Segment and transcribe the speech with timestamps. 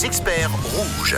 [0.00, 1.16] les experts rouges.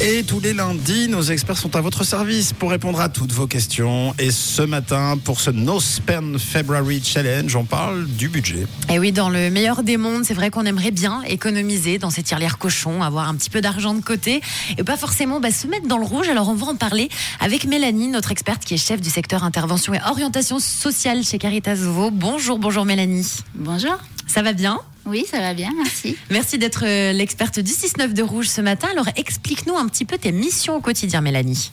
[0.00, 3.46] Et tous les lundis, nos experts sont à votre service pour répondre à toutes vos
[3.46, 4.14] questions.
[4.18, 8.66] Et ce matin, pour ce No Spend February Challenge, on parle du budget.
[8.88, 12.22] Et oui, dans le meilleur des mondes, c'est vrai qu'on aimerait bien économiser dans ces
[12.22, 14.40] tirelires cochons, avoir un petit peu d'argent de côté
[14.76, 16.28] et pas forcément bah, se mettre dans le rouge.
[16.28, 19.94] Alors on va en parler avec Mélanie, notre experte qui est chef du secteur intervention
[19.94, 22.10] et orientation sociale chez Caritas Vaud.
[22.10, 23.36] Bonjour, bonjour Mélanie.
[23.54, 23.98] Bonjour.
[24.26, 24.80] Ça va bien?
[25.06, 26.16] Oui, ça va bien, merci.
[26.30, 28.88] Merci d'être euh, l'experte du 6-9 de Rouge ce matin.
[28.92, 31.72] Alors explique-nous un petit peu tes missions au quotidien, Mélanie.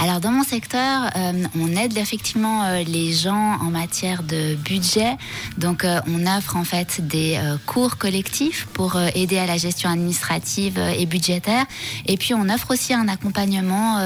[0.00, 5.16] Alors dans mon secteur, euh, on aide effectivement euh, les gens en matière de budget.
[5.56, 9.56] Donc euh, on offre en fait des euh, cours collectifs pour euh, aider à la
[9.56, 11.64] gestion administrative euh, et budgétaire.
[12.06, 13.98] Et puis on offre aussi un accompagnement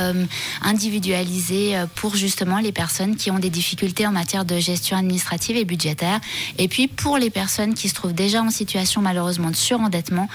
[0.63, 5.65] individualisé pour justement les personnes qui ont des difficultés en matière de gestion administrative et
[5.65, 6.21] budgétaire.
[6.59, 10.29] Et puis pour les personnes qui se trouvent déjà en situation malheureusement de surendettement,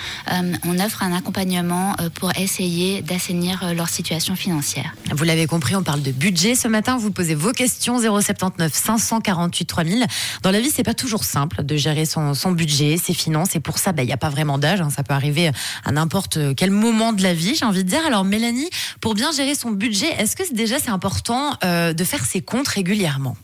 [0.65, 4.95] on offre un accompagnement pour essayer d'assainir leur situation financière.
[5.11, 6.97] Vous l'avez compris, on parle de budget ce matin.
[6.97, 10.05] Vous posez vos questions 079 548 3000.
[10.41, 13.55] Dans la vie, c'est pas toujours simple de gérer son, budget, ses finances.
[13.55, 14.81] Et pour ça, bah, il n'y a pas vraiment d'âge.
[14.81, 14.89] hein.
[14.89, 15.51] Ça peut arriver
[15.83, 18.05] à n'importe quel moment de la vie, j'ai envie de dire.
[18.05, 18.69] Alors, Mélanie,
[19.01, 22.67] pour bien gérer son budget, est-ce que déjà c'est important euh, de faire ses comptes
[22.67, 23.35] régulièrement?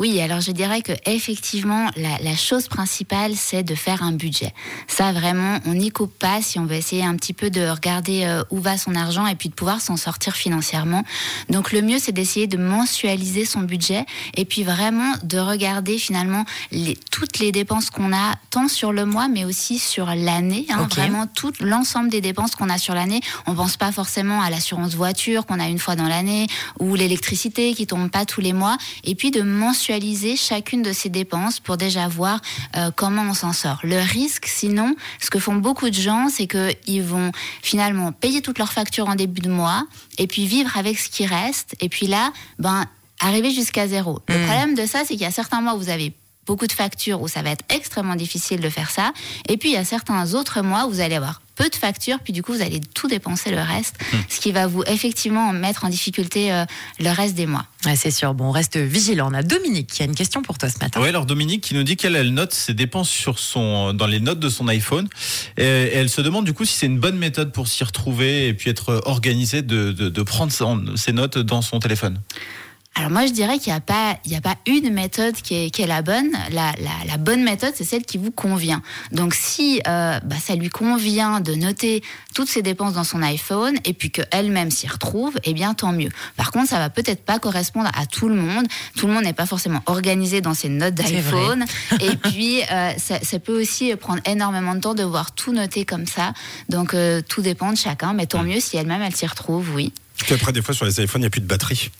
[0.00, 4.54] Oui, alors je dirais que effectivement, la, la chose principale, c'est de faire un budget.
[4.86, 8.24] Ça, vraiment, on n'y coupe pas si on veut essayer un petit peu de regarder
[8.24, 11.04] euh, où va son argent et puis de pouvoir s'en sortir financièrement.
[11.50, 14.06] Donc le mieux, c'est d'essayer de mensualiser son budget
[14.38, 19.04] et puis vraiment de regarder finalement les, toutes les dépenses qu'on a, tant sur le
[19.04, 20.64] mois, mais aussi sur l'année.
[20.70, 20.84] hein.
[20.84, 20.94] Ok.
[20.94, 23.20] Vraiment tout l'ensemble des dépenses qu'on a sur l'année.
[23.46, 26.46] On pense pas forcément à l'assurance voiture qu'on a une fois dans l'année
[26.78, 28.78] ou l'électricité qui tombe pas tous les mois.
[29.04, 29.89] Et puis de mensualiser
[30.36, 32.40] chacune de ces dépenses pour déjà voir
[32.76, 33.80] euh, comment on s'en sort.
[33.82, 38.58] Le risque, sinon, ce que font beaucoup de gens, c'est qu'ils vont finalement payer toutes
[38.58, 39.84] leurs factures en début de mois
[40.18, 41.74] et puis vivre avec ce qui reste.
[41.80, 42.84] Et puis là, ben
[43.20, 44.20] arriver jusqu'à zéro.
[44.28, 46.14] Le problème de ça, c'est qu'il y a certains mois où vous avez
[46.46, 49.12] beaucoup de factures où ça va être extrêmement difficile de faire ça.
[49.48, 52.18] Et puis il y a certains autres mois où vous allez avoir peu de factures,
[52.24, 53.96] puis du coup vous allez tout dépenser le reste,
[54.28, 56.64] ce qui va vous effectivement mettre en difficulté euh,
[56.98, 57.66] le reste des mois.
[57.86, 58.34] Ouais, C'est sûr.
[58.34, 59.30] Bon, on reste vigilant.
[59.30, 61.00] On a Dominique qui a une question pour toi ce matin.
[61.02, 64.20] Oui, alors Dominique qui nous dit qu'elle elle note ses dépenses sur son, dans les
[64.20, 65.08] notes de son iPhone.
[65.56, 68.48] Et, et elle se demande du coup si c'est une bonne méthode pour s'y retrouver
[68.48, 72.18] et puis être organisée de, de, de prendre son- ses notes dans son téléphone.
[72.96, 75.54] Alors moi je dirais qu'il n'y a pas il y a pas une méthode qui
[75.54, 76.32] est, qui est la bonne.
[76.50, 78.82] La, la, la bonne méthode c'est celle qui vous convient.
[79.12, 82.02] Donc si euh, bah, ça lui convient de noter
[82.34, 85.92] toutes ses dépenses dans son iPhone et puis que elle-même s'y retrouve, eh bien tant
[85.92, 86.10] mieux.
[86.36, 88.66] Par contre ça va peut-être pas correspondre à tout le monde.
[88.96, 91.64] Tout le monde n'est pas forcément organisé dans ses notes d'iPhone.
[92.00, 95.84] Et puis euh, ça, ça peut aussi prendre énormément de temps de voir tout noter
[95.84, 96.32] comme ça.
[96.68, 98.14] Donc euh, tout dépend de chacun.
[98.14, 99.92] Mais tant mieux si elle-même elle s'y retrouve, oui.
[100.24, 101.90] Puis après, des fois, sur les iPhones, il n'y a plus de batterie.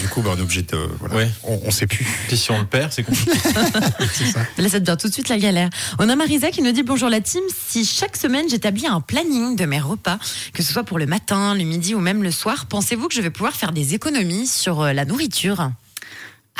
[0.00, 0.76] Du coup, bah, on est obligé de.
[0.98, 1.14] Voilà.
[1.14, 1.30] Ouais.
[1.44, 2.04] On ne sait plus.
[2.28, 3.30] Puis si on le perd, c'est compliqué.
[4.12, 4.40] C'est ça.
[4.58, 5.70] Là, ça devient tout de suite la galère.
[5.98, 7.42] On a Marisa qui nous dit bonjour la team.
[7.68, 10.18] Si chaque semaine j'établis un planning de mes repas,
[10.52, 13.20] que ce soit pour le matin, le midi ou même le soir, pensez-vous que je
[13.20, 15.70] vais pouvoir faire des économies sur euh, la nourriture?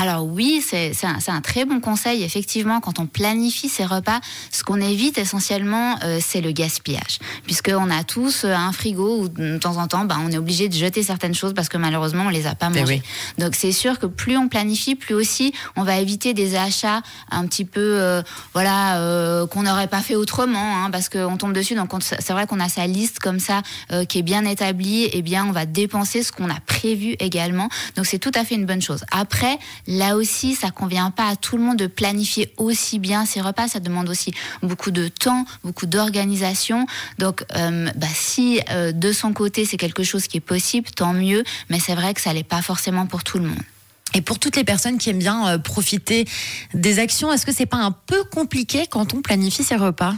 [0.02, 2.22] Alors oui, c'est un, un très bon conseil.
[2.22, 7.18] Effectivement, quand on planifie ses repas, ce qu'on évite essentiellement, euh, c'est le gaspillage.
[7.44, 10.70] Puisqu'on a tous euh, un frigo où de temps en temps, bah, on est obligé
[10.70, 13.02] de jeter certaines choses parce que malheureusement, on les a pas Eh mangées.
[13.04, 13.42] oui.
[13.44, 17.46] Donc c'est sûr que plus on planifie, plus aussi on va éviter des achats un
[17.46, 18.22] petit peu, euh,
[18.54, 21.74] voilà, euh, qu'on n'aurait pas fait autrement, hein, parce qu'on tombe dessus.
[21.74, 23.60] Donc on- c'est vrai qu'on a sa liste comme ça
[23.92, 25.10] euh, qui est bien établie.
[25.12, 27.68] Et bien, on va dépenser ce qu'on a prévu également.
[27.96, 29.04] Donc c'est tout à fait une bonne chose.
[29.10, 29.58] Après,
[29.90, 33.68] là aussi, ça convient pas à tout le monde de planifier aussi bien ses repas.
[33.68, 36.86] Ça demande aussi beaucoup de temps, beaucoup d'organisation.
[37.18, 41.12] Donc, euh, bah, si euh, de son côté c'est quelque chose qui est possible, tant
[41.12, 41.44] mieux.
[41.68, 43.62] Mais c'est vrai que ça l'est pas forcément pour tout le monde.
[44.14, 46.26] Et pour toutes les personnes qui aiment bien euh, profiter
[46.74, 50.14] des actions, est-ce que c'est pas un peu compliqué quand on planifie ses repas?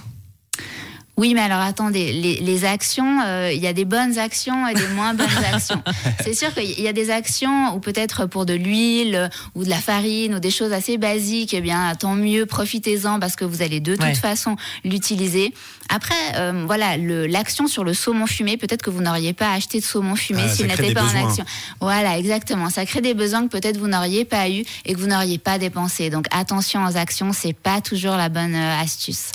[1.22, 4.74] Oui, mais alors attendez, les, les actions, euh, il y a des bonnes actions et
[4.74, 5.80] des moins bonnes actions.
[6.24, 9.76] C'est sûr qu'il y a des actions où peut-être pour de l'huile ou de la
[9.76, 13.78] farine ou des choses assez basiques, eh bien tant mieux, profitez-en parce que vous allez
[13.78, 14.14] de toute Ouais.
[14.16, 15.54] façon l'utiliser.
[15.90, 19.84] Après, euh, voilà, l'action sur le saumon fumé, peut-être que vous n'auriez pas acheté de
[19.84, 21.44] saumon fumé Ah, s'il n'était pas en action.
[21.80, 22.68] Voilà, exactement.
[22.68, 25.58] Ça crée des besoins que peut-être vous n'auriez pas eu et que vous n'auriez pas
[25.58, 26.10] dépensé.
[26.10, 29.26] Donc attention aux actions, c'est pas toujours la bonne euh, astuce.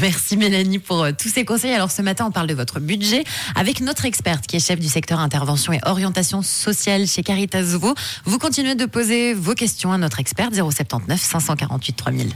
[0.00, 1.72] Merci Mélanie pour tous ces conseils.
[1.72, 3.24] Alors ce matin, on parle de votre budget
[3.54, 7.94] avec notre experte qui est chef du secteur intervention et orientation sociale chez Caritas Vaud.
[8.24, 12.32] Vous continuez de poser vos questions à notre experte 079 548 3000.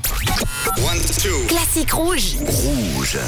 [0.78, 1.46] One, two.
[1.48, 2.36] Classique rouge.
[2.46, 3.18] Rouge.